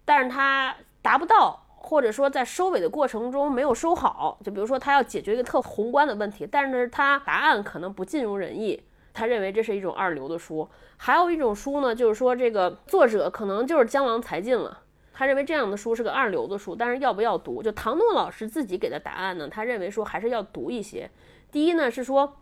[0.05, 4.41] 但是他达不到，或者说在收尾的过程中没有收好。
[4.43, 8.83] 就比如说他要解决一个特宏观的问题，但是他答案可能不尽如人意。
[9.13, 14.81] 他认为这是一种二流的书，还有一种书呢，就是说这个作者可能就是江郎才尽了。
[15.13, 17.63] 他认为这样的书是个二流的书，但是要不要读？
[17.63, 19.47] 就唐诺老师自己给的答案呢？
[19.47, 21.11] 他认为说还是要读一些。
[21.51, 22.39] 第一呢是说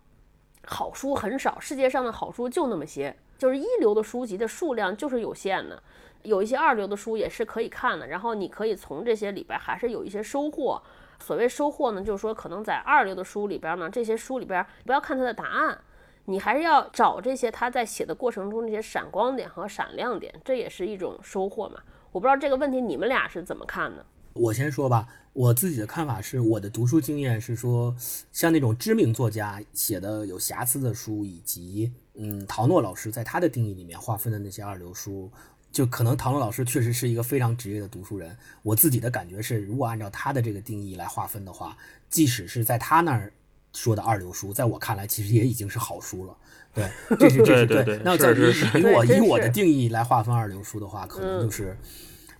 [0.66, 5.82] 好书很少，世界上的好书就那么些，就是一流的书籍的数量就是有限的。
[6.22, 10.80] 有一些二流的书也是可以看的，然后你可以从这些里边还是有一些收获。
[11.18, 15.78] 所谓收获呢，就是说可能在二流的书里边呢，这些书里边不要看它的答案。
[16.26, 21.80] 你还是要找这些他在写的过程中那些闪光点和闪亮点，这也是一种收获嘛。
[22.12, 24.04] 我不知道这个问题你们俩是怎么看的？
[24.34, 27.94] 我先说吧，我自己的看法是，我的读书经验是说，
[28.30, 35.28] 像那种知名作家写的有瑕疵的书，以及嗯，陶诺老师在他的定义里面划分的那些二流书，
[35.72, 38.36] 就可能陶诺老师确实是一个非常职业的读书人。
[38.62, 41.76] 我自己的感觉是，如果按照他的这个定义来划分的话，
[42.08, 43.32] 即使是在他那儿。
[43.72, 46.36] 说的二流书，在我看来，其实也已经是好书了。
[46.72, 48.00] 对，这是这是 对。
[48.04, 51.76] 那在以以我以我的定义来划分二流书的话，可能就是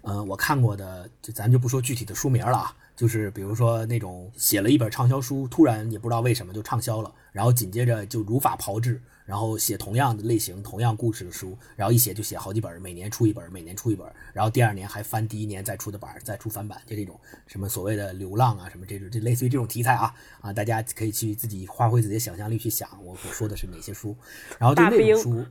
[0.03, 17.16] 呃，我看过的，就咱就不说具体的书名了啊，就是比如说那种写了一本畅销书，突然也不知道为什么就畅销了，然后紧接着就如法炮制，然后写同样的类型、同样故事的书，然后一写就写好几本，每年出一本，每年出一本，然后第二年还翻第一年再出的版，再出翻版，就这种
[17.47, 24.16] 什么所谓的流浪啊，什么这种，这类似于这种题材啊啊，大家可以去自己发挥自己的想象力去想，我我说的是哪些书，
[24.59, 25.47] 然后就那种书。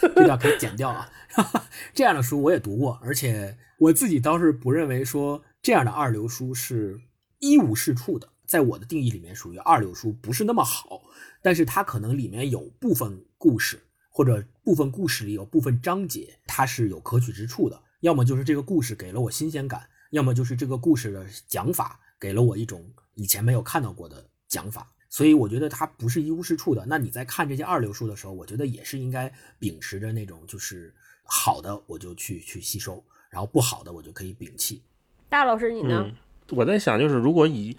[0.14, 1.10] 这段可以剪掉啊！
[1.92, 7.00] 这样的书我也读过，而且我自己倒是不认为说这样的二流书是
[7.40, 11.02] 一无是处的，在我的定义里面属于二流书，不是那么好。
[11.42, 17.80] 但是它可能里面有部分故事，或者部分故事里有部分章节，它是有可取之处的。
[18.00, 22.84] 要么就是这个故事给了我新鲜感，要么就是这个故事的讲法给了我一种
[23.14, 24.90] 以前没有看到过的讲法。
[25.10, 26.84] 所以我觉得它不是一无是处的。
[26.86, 34.82] 那你在看这些二流书的时候，我觉得也是应该秉持着那种就是好的我就去去吸收，然后不好的我就可以摒弃。
[35.28, 36.04] 大老师你呢？
[36.06, 36.14] 嗯，
[36.56, 37.76] 我在想，就是如果以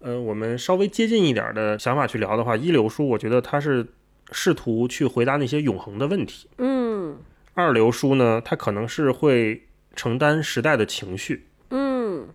[0.00, 3.86] 呃我们稍微接近一点的想法去聊的话，一流书我觉得它是
[4.32, 6.48] 试图去回答那些永恒的问题。
[6.58, 7.16] 嗯
[7.54, 9.62] 二流书呢，它可能是会
[9.94, 11.46] 承担时代的情绪。
[11.70, 12.26] 嗯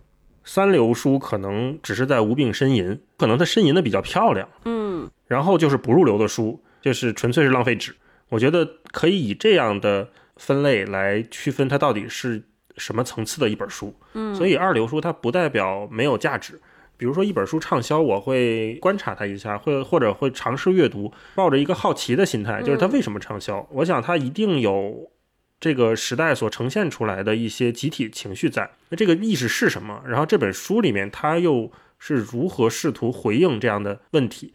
[0.43, 4.47] 三流书可能只是在无病呻吟，可能它呻吟的比较漂亮。
[4.65, 7.95] 嗯然后就是不入流的书，就是纯粹是浪费纸。
[8.29, 12.43] 我觉得可以以这样的分类来区分它到底是
[12.77, 13.95] 什么层次的一本书。
[14.13, 16.59] 嗯，所以二流书它不代表没有价值。
[16.97, 23.67] 比如说一本书畅销，我会观察它一下，会或者会尝试阅读，抱着一个好奇的心态，就是它为什么畅销。
[23.71, 25.11] 我想它一定有
[25.59, 28.69] 这个时代所呈现出来的一些集体情绪在。
[28.89, 30.01] 那这个意识是什么？
[30.07, 34.53] 然后这本书里面它又是如何试图回应这样的问题？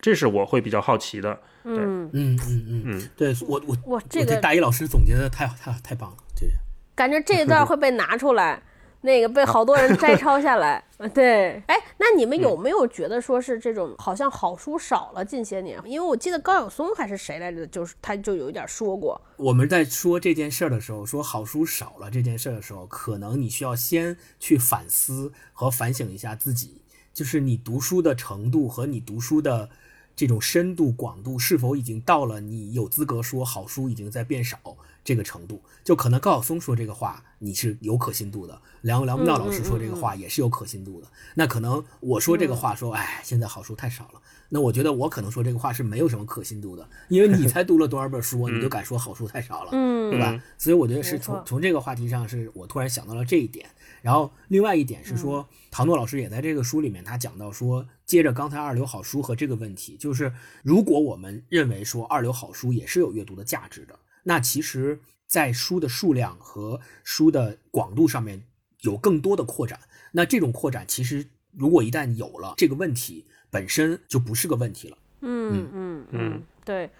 [0.00, 1.40] 这是我会比较好奇的。
[1.64, 6.46] 嗯，嗯嗯嗯嗯，对我我哇，这我这个大一老师总结的太太太棒了，这
[6.94, 8.62] 感觉这一段会被拿出来，
[9.06, 10.84] 那个被好多人摘抄下来。
[10.98, 15.78] 呃对，哎，那你们有没有觉得说是这种好像好书少了近些年？
[15.84, 26.80] 因为我记得高晓松还是谁来着，就是他就有一点说过，我们在说这件事儿的时候，说好书少了这件事儿的时候，可能你需要先去反思和反省一下自己，
[27.12, 29.68] 就是你读书的程度和你读书的
[30.16, 34.56] 这种深度广度是否已经到了你有资格说好书已经在变少
[35.06, 35.62] 这个程度。
[35.84, 41.06] 就可能高晓松说这个话你是有可信度的，梁梁文道老师说这个话也是有可信度的。
[41.34, 44.20] 那可能我说这个话说，哎，现在好书太少了。
[44.48, 50.42] 那我觉得我可能说这个话是没有什么可信度的，因为你才读了多少本书啊，你就敢说好书太少了，嗯对吧？
[50.58, 53.66] 所以我觉得是从从这个话题上，是我突然想到了这一点。
[54.02, 68.42] 然后另外一点是说，唐诺老师也在这个书里面，他讲到说，接着刚才二流好书和这个问题，就是如果我们认为说二流好书也是有阅读的价值的，那其实，在书的数量和书的广度上面
[68.80, 69.78] 有更多的扩展。
[70.12, 74.98] 那这种扩展，其实如果一旦有了这个问题，本身就不是个问题了。
[75.20, 76.90] 嗯嗯嗯，对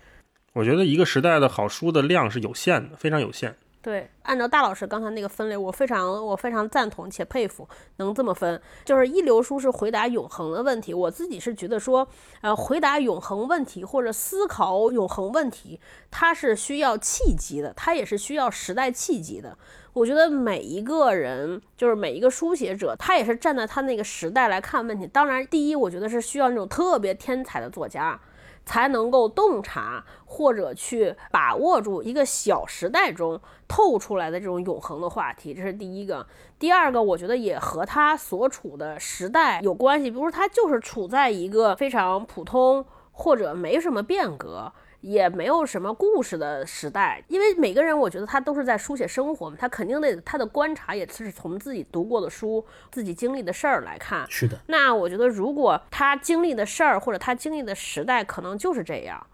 [0.53, 3.57] 我觉得一个时代的好书的量是有限的，非常有限。
[3.87, 7.69] 对，按照大老师刚才那个分类，我非常我非常赞同且佩服
[7.99, 8.61] 能这么分。
[8.85, 12.09] 就是一流书是回答永恒的问题，我自己是觉得说，
[12.41, 15.79] 呃，回答永恒问题或者思考永恒问题，
[16.11, 19.57] 它是需要契机的，它也是需要时代契机的。
[19.93, 25.07] 我觉得每一个人，就是每一个书写者，他也是站在他那个时代来看问题。
[25.07, 28.21] 当然，第一，我觉得是需要那种特别天才的作家，
[28.67, 36.27] 才能够洞察或者去把握住一个小时代中透出来的这种永恒的话题，这是第一个。
[36.59, 44.71] 第二个，我觉得也和他所处的时代有关系，比如说他就是处在一个非常普通或者没什么变革。
[45.01, 54.27] 也没有什么故事的时代，因为每个人我觉得他都是在书写生活嘛，他肯定得他的观察也是从自己读过的书、自己经历的事儿来看。
[54.29, 59.25] 是的，那我觉得，如果他经历的事儿或者他经历的时代可能就是这样，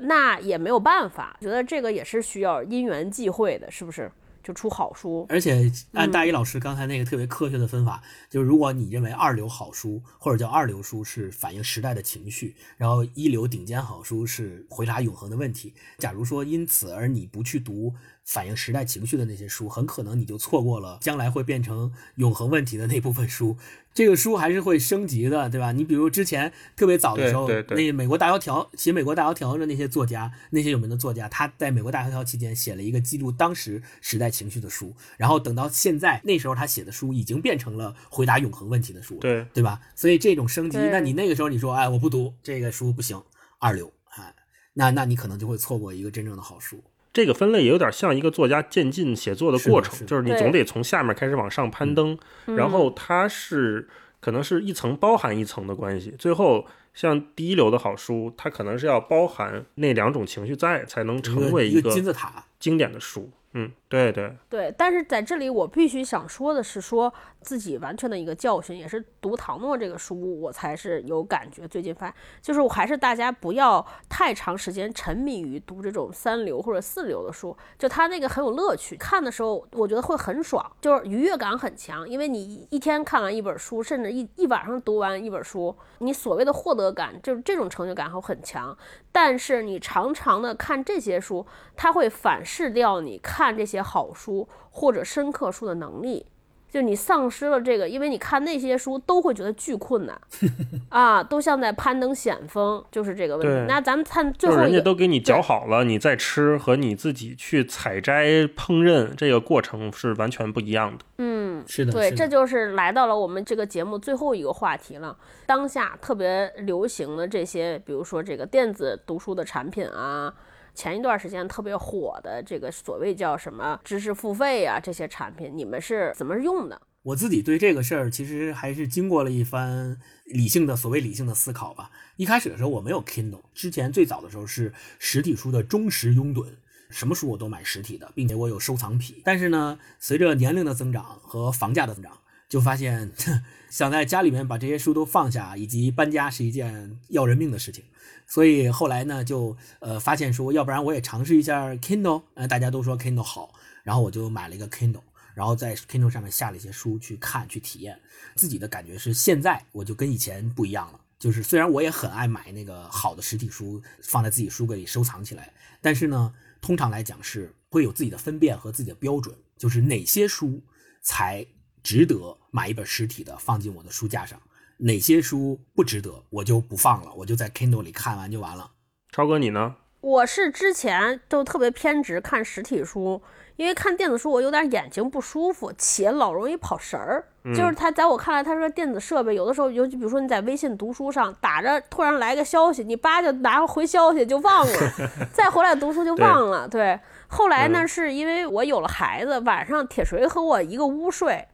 [0.00, 1.36] 那也没有办法。
[1.40, 4.10] 觉得这个也是需要因缘际会的，是不是？
[4.48, 5.26] 就出好书。
[5.28, 15.74] 而且按大一老师刚才那个特别科学的分法，就是如果你认为二流好书或者叫二流书是反映时代的情绪，然后一流顶尖好书是回答永恒的问题。
[15.98, 17.94] 假如说因此而你不去读
[18.28, 23.56] 反映时代情绪的那些书，很可能你就错过了将来会变成永恒问题的那部分书。
[23.94, 25.72] 这个书还是会升级的，对吧？
[25.72, 39.80] 你比如之前特别早的时候，对对对那美国大萧条写美国大萧条的那些作家，那些有名的作家，他在美国大萧条期间写了一个记录当时时代情绪的书，然后等到现在，那时候他写的书已经变成了回答永恒问题的书了，对对吧？
[39.96, 43.20] 所以这种升级，那你那个时候你说，哎，我不读这个书不行，
[43.58, 44.34] 二流，哎，
[44.74, 46.84] 那那你可能就会错过一个真正的好书。
[47.18, 53.88] 这个分类也有点像一个作家渐进写作的过程，是是就是你总得从下面开始往上攀登，然后它是
[54.20, 56.64] 可能是一层包含一层的关系，最后
[56.94, 62.44] 像第一流的好书，它可能是要包含那两种情绪在，才能成为一个金字塔。
[62.60, 63.28] 经典的书。
[63.54, 67.10] 嗯，对对，对，但是在这里我必须想说的是，说
[67.40, 71.66] 自己完全的一个教训，也是读唐诺这个书，我才是有感觉。
[71.66, 88.76] 最近发现，就是我还是大家不要太长时间沉迷于读这种三流或者四流的书，就它那个很有乐趣，看的时候我觉得会很爽，就是愉悦感很强，因为你一天看完一本书，甚至一一晚上读完一本书，你所谓的获得感，就是这种成就感会很强。
[89.10, 96.26] 但是你常常的看这些书，它会反噬掉你看这些好书或者深刻书的能力。
[96.70, 100.20] 就你丧失了这个，因为你看那些书都会觉得巨困难
[100.90, 103.64] 啊，都像在攀登险峰，就是这个问题。
[103.66, 111.02] 那咱们看最就是人后一个，家都给你嚼好了，你再吃和你自己去采摘烹饪这个过程是完全不一样的。
[111.16, 115.16] 嗯，是的，对，这就是来到了我们这个节目最后一个话题了。
[115.46, 120.34] 当下特别流行的这些，比如说这个电子读书的产品啊，
[120.78, 126.80] 前一段时间特别火的这个所谓叫什么知识付费啊，这些产品，你们是怎么用的？
[127.02, 131.90] 我自己对这个事儿其实还是经过了一番理性的所谓理性的思考吧。
[132.16, 136.46] 一开始的时候我没有 Kindle，之前最早的时候是实体书的忠实拥趸，
[136.90, 139.20] 什么书我都买实体的，并且我有收藏癖。
[139.24, 142.12] 但是呢，随着年龄的增长和房价的增长，
[142.48, 143.10] 就发现
[143.68, 147.82] 想在家里面把这些书都放下，以及搬家是一件要人命的事情。
[148.28, 153.52] 所以后来呢，就呃发现说，要不然我也尝试一下 Kindle，呃，大家都说 Kindle 好，
[153.82, 155.02] 然后我就买了一个 Kindle。
[155.34, 157.98] 然后在 Kindle 上面下了一些书去看去体验，
[158.34, 161.00] 自己的感觉是现在我就跟以前不一样了。
[161.16, 170.60] 就是虽然我也很爱买那个好的实体书放在自己书柜里收藏起来，但是呢，通常来讲是会有自己的分辨和自己的标准，就是哪些书
[171.02, 171.46] 才
[171.84, 174.40] 值得买一本实体的放进我的书架上，
[174.78, 178.70] 哪些书不值得我就不放了，我就在 Kindle 里看完就完了。
[179.10, 179.76] 超哥你呢？
[180.00, 183.20] 我是之前就特别偏执看实体书，
[183.56, 187.24] 因为看电子书我有点眼睛不舒服，且老容易跑神儿。
[187.56, 194.72] 就是他在我看来，他说电子设备，有的时候，尤其比如说你在微信读书上打着，突然来个消息，你叭就拿回消息就忘了，
[195.32, 196.68] 再回来读书就忘了。
[196.68, 201.44] 对，后来呢，是因为我有了孩子，晚上铁锤和我一个屋睡。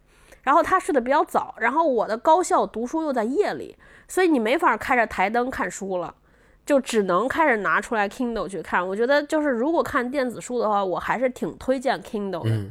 [0.45, 3.76] 然后他睡得比较早，然后我的高校读书又在夜里，
[4.07, 6.14] 所以你没法开着台灯看书了，
[6.64, 8.86] 就只能开始拿出来 Kindle 去看。
[8.86, 12.51] 我觉得就是如果看电子书的话，我还是挺推荐 Kindle 的。
[12.51, 12.70] 嗯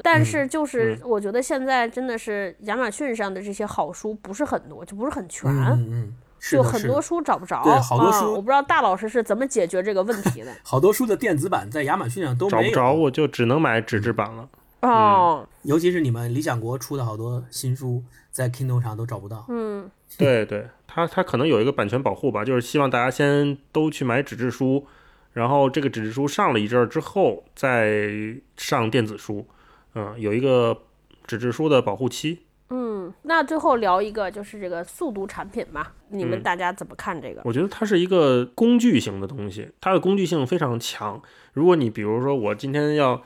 [0.00, 6.14] 但是就是我觉得现在真的是亚马逊上的这些好书不是很多，就不是很全，嗯嗯，
[6.52, 7.64] 就很多书找不着。
[7.64, 10.52] 对好多书啊我不知道大老师是怎么解决这个问题的。
[10.62, 14.48] 好多书的电子版在亚马逊上都没有，找不着我就只能买纸质版了。
[14.80, 19.44] 哦，尤其是你们理想国出的好多新书，在 Kindle 上都找不到。
[19.48, 24.86] 嗯，对对，它它可能有一个版权保护吧，就是希望大家先都去买纸质书，
[25.32, 28.08] 然后这个纸质书上了一阵儿之后再
[28.56, 29.46] 上电子书，
[29.94, 30.82] 嗯，有一个
[31.26, 32.42] 纸质书的保护期。
[32.70, 37.40] 嗯，那最后聊一个就是这个速读产品吧，你们嗯大家怎么看这个？
[37.44, 41.20] 我觉得它是一个工具型的东西，它的工具性非常强。
[41.54, 43.22] 如果你比如说我今天要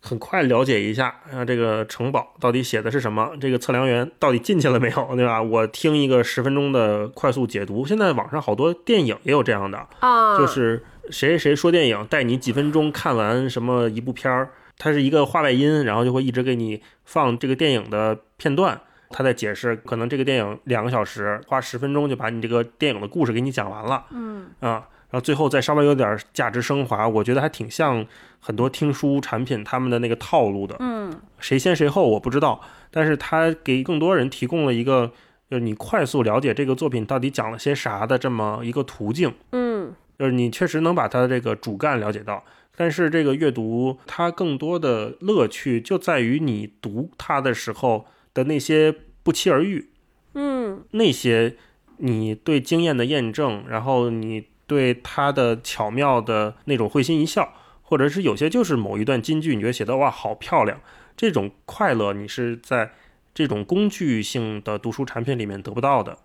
[0.00, 5.42] 很快了解一下啊，这个城堡到底写的是什么，这个测量员到底进去了没有，对吧？
[5.42, 7.84] 我听一个十分钟的快速解读。
[7.84, 18.80] 现在网上好多电影也有这样的，啊，就是谁谁谁说电影，带你几分钟看完什么一部片儿，它是一个话外音，然后就会一直给你放这个电影的片段，
[19.10, 28.06] 他在解释，可能这个电影两个小时，花十分钟就把你这个电影的故事给你讲完了，嗯啊，然后最后再稍微有点价值升华，我觉得还挺像
[28.40, 31.20] 很多听书产品他们的那个套路的，嗯。
[31.38, 35.12] 谁先谁后我不知道，但是他给更多人提供了一个。
[35.50, 39.94] 就是你快速了解这个作品到底讲了些啥的这么一个途径，嗯。
[40.18, 42.44] 就是你确实能把它这个主干了解到，
[42.76, 48.04] 但是这个阅读它更多的乐趣就在于你读它的时候
[48.34, 49.88] 的那些不期而遇，
[50.34, 50.84] 嗯。
[50.90, 51.56] 那些
[51.96, 57.52] 你对经验的验证，然后你对他的巧妙的那种会心一笑，
[57.82, 60.78] 或者是有些就是某一段金句，你觉得写的哇好漂亮，
[61.16, 62.92] 这种快乐你是在
[63.34, 66.18] 这种工具性的读书产品里面得不到的。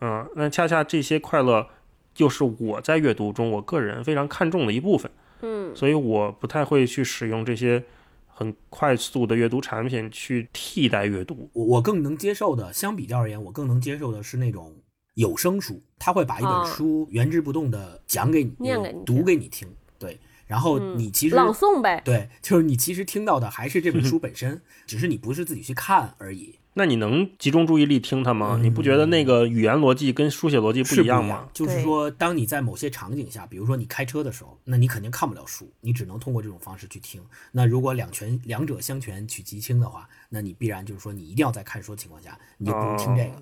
[0.00, 1.68] 嗯，那恰恰这些快乐，
[2.16, 5.10] 又是我在阅读中我个人非常看重的一部分，
[5.42, 7.84] 嗯所以我不太会去使用这些
[8.26, 11.50] 很快速的阅读产品去替代阅读。
[11.52, 14.74] 我我更能接受的，相比较而言，我更能接受的是那种
[15.14, 19.68] 有声书，他会把一啊本书原汁不动的讲给你，念给你读给你听。
[19.98, 22.02] 对，然后你其实、朗诵呗。
[22.04, 26.56] 对，就是你其实听到的还是这本 书本身，只是你不是自己去看而已。
[26.76, 28.58] 那你能集中注意力听它吗？
[28.60, 31.48] 你不觉得那个语言逻辑跟书写逻辑不一样吗？
[31.54, 37.22] 对就是说，当你在某些场景下，比如说你开车的时候，那你肯定看不了书，你只能通过这种方式去听。
[37.52, 43.40] 那如果两全两者相权取其轻的话，那你必然就是说，你一定要在看书的情况下，你就不如听这个。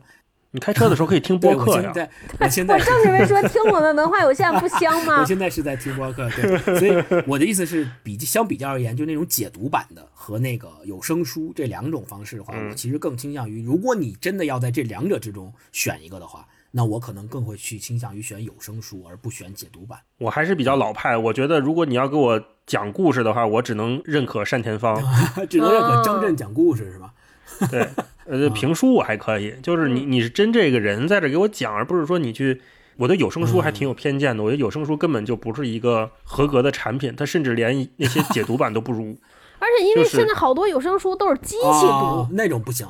[0.53, 1.90] 你开车的时候可以听，播客呀。
[1.90, 5.24] 我现在， 我现在我正准备说，听我们文化有限不香吗 我？
[5.24, 19.98] 现在是在听播客，对，所以我的意思是比相比较而言，就那种解读版的和那个有声书这两种方式的话，嗯我其实更倾向于，如果你真的要在这两者之中选一个的话，那我可能更会去倾向于选有声书，而不选解读版。
[20.18, 25.03] 我还是比较老派，我觉得如果你要给我讲故事的话，我只能认可单田芳。
[25.48, 27.14] 只能认可哦张震讲故事是吧？
[27.70, 27.86] 对，
[28.27, 32.61] 呃，评书我还可以，就是你你是真这个人在这给我讲，而不是说你去。
[32.99, 39.16] 我对有声书还挺有偏见的，我觉得有声书根本就不是一个合格的产品，它甚至连那些解读版都不如。
[39.59, 42.87] 而且因为现在好多有声书都是机器哦读，那种不行，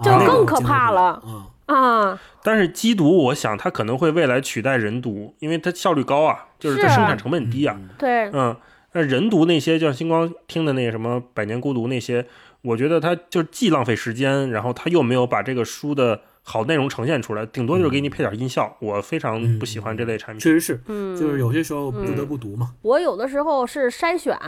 [0.00, 1.44] 就更可怕了嗯，
[1.76, 7.76] 啊，但是机读，我想它可能会未来取代人读，因为它效率高啊，就是它生产成本低啊。
[7.98, 8.56] 对，嗯，
[8.92, 12.24] 那人读那些，就像星光听的那个什么《百年孤独》那些，
[12.62, 18.76] 我觉得它就既浪费时间，然后它又没有把这个书的好内容呈现出来，顶多就是给你配点音效。
[18.80, 20.40] 我非常不喜欢这类产品。
[20.40, 22.74] 确实是，嗯，就是有些时候不得不读嘛。
[22.82, 24.38] 我有的时候是筛选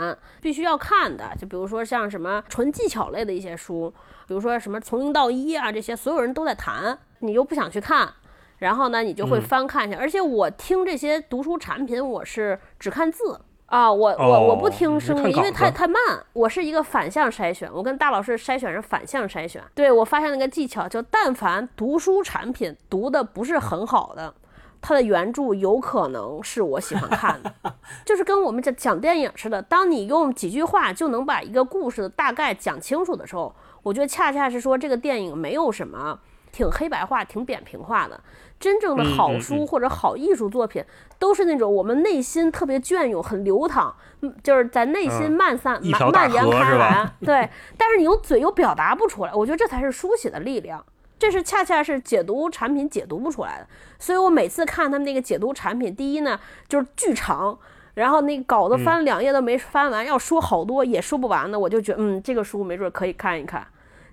[0.41, 3.93] 必须要看的，就比如说像什么纯技巧类的一些书，
[4.27, 8.13] 比如说什么从零到一啊这些，所有人都在谈，你又不想去看，
[8.59, 9.97] 然后呢你就会嗯翻看一下。
[9.99, 13.41] 而且我听这些读书产品，我是只看字。
[13.67, 15.99] 啊，我我哦我不听声音，因为太太慢。
[16.33, 19.61] 我是一个反向筛选，我跟大老师筛选是反向筛选。
[19.73, 24.33] 对我发现了一个技巧，就但凡读书产品读的不是很好的，
[24.81, 27.51] 它的原著有可能是我喜欢看的。
[28.05, 36.19] 就是跟我们讲讲电影似的，当你用几句话就能把一个故事的大概讲清楚的时候，我觉得恰恰是说这个电影没有什么
[36.51, 38.21] 挺黑白化、挺扁平化的。
[38.57, 40.83] 真正的好书或者好艺术作品，
[41.19, 47.11] 都是那种我们内心特别隽永、很流淌，嗯就是在内心嗯漫散、一条大蔓蔓延开来。
[47.21, 50.83] 对，但是你用嘴又表达不出来，我觉得这才是书写的力量。
[51.17, 56.37] 这是恰恰是解读产品解读不出来的，所以我每次看他们那个解读产品，第一呢
[56.67, 57.57] 就是巨长，
[57.93, 63.65] 然后那个稿子翻两页都没翻完，要说好多也说不完的，我就觉得嗯，这个书没准可以看一看。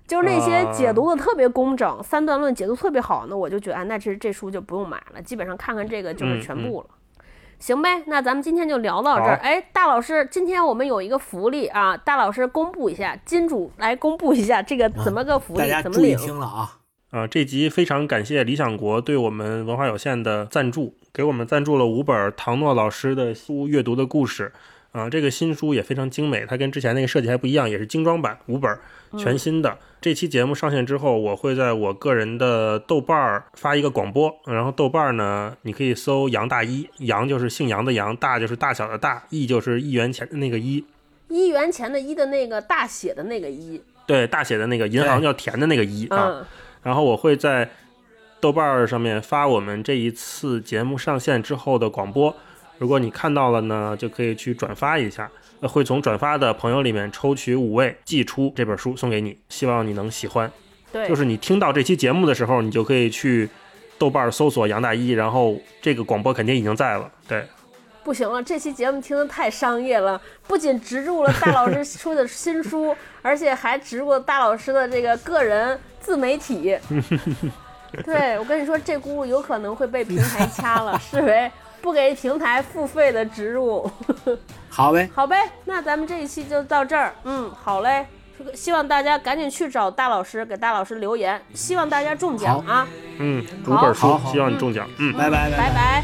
[0.07, 6.87] 就是那些解读的特别工整，三段论解读特别好，那我就觉得，哎，那这这书就不用买了，基本上看看这个就是全部了。
[7.59, 9.37] 行呗，那咱们今天就聊到这儿。
[9.37, 16.17] 好哎，大老师，今天我们有一个福利啊，大老师公布一下，金主来公布一下这个怎么个福利，大家注意怎么领？
[16.17, 16.79] 听了啊！
[17.11, 24.51] 啊，这集非常感谢理想国对我们文化有限的赞助，给我们赞助了五本唐诺老师的书《阅读的故事》。
[24.93, 28.79] 啊，这个新书也非常精美，它跟之前那个设计还不一样，也是精装版五本，
[29.17, 29.77] 全新的。
[29.99, 40.85] 这期节目上线之后，我会在我个人的豆瓣儿发一个广播，然后豆瓣儿呢，你可以搜杨大一，杨就是姓杨的杨，大就是大小的大，一就是一元钱的那个一，
[41.27, 46.27] 一元钱的一的那个大写的那个一，对，大写的那个银行对叫田的那个一啊。
[46.27, 46.45] 嗯，
[46.83, 47.67] 然后我会在
[48.39, 52.35] 豆瓣儿上面发我们这一次节目上线之后的广播，
[52.77, 55.29] 如果你看到了呢，就可以去转发一下，
[55.61, 60.51] 呃会从转发的朋友里面抽取五位寄出这本书送给你，希望你能喜欢。
[60.91, 63.49] 对，就是你听到这期节目的时候，你就可以去
[63.97, 67.11] 豆瓣搜索杨大一，然后这个广播肯定已经在了。
[67.27, 67.45] 对，
[68.03, 76.77] 不行了，这期节目听得太商业了，不仅植入了大老师出的新书，而且还植入了大老师的这个个人自媒体。
[78.03, 81.49] 对我跟你说，这轱辘有可能会被平台掐了， 视为
[81.83, 83.91] 不给平台付费的植入。
[84.69, 87.13] 好呗， 好呗，那咱们这一期就到这儿。
[87.25, 88.07] 嗯，好嘞。
[88.55, 91.39] 希望大家赶紧去找大老师，给大老师留言。
[91.53, 92.87] 希望大家中奖啊！
[93.19, 94.87] 嗯，五好本书好，好希望你中奖。
[94.97, 95.13] 嗯。
[95.13, 96.03] 拜拜拜拜。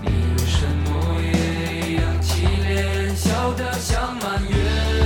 [0.00, 5.01] 你什么也扬起脸，笑得像满月。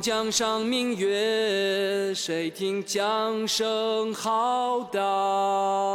[0.00, 5.89] 江上明月谁听江声浩荡？